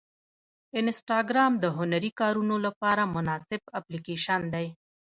[0.79, 4.67] انسټاګرام د هنري کارونو لپاره مناسب اپلیکیشن دی.